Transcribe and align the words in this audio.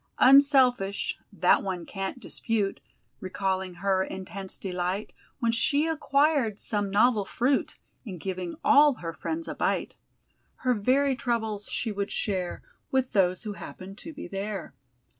Unselfish, 0.17 1.15
that 1.31 1.61
one 1.61 1.85
can't 1.85 2.19
dispute, 2.19 2.79
Recalling 3.19 3.75
her 3.75 4.03
intense 4.03 4.57
delight, 4.57 5.13
When 5.37 5.51
she 5.51 5.85
acquired 5.85 6.57
some 6.57 6.89
novel 6.89 7.23
fruit, 7.23 7.75
In 8.03 8.17
giving 8.17 8.55
all 8.63 8.95
her 8.95 9.13
friends 9.13 9.47
a 9.47 9.53
bite; 9.53 9.97
Her 10.55 10.73
very 10.73 11.15
troubles 11.15 11.69
she 11.69 11.91
would 11.91 12.09
share 12.11 12.63
With 12.89 13.11
those 13.11 13.43
who 13.43 13.53
happened 13.53 13.99
to 13.99 14.11
be 14.11 14.27
there. 14.27 14.73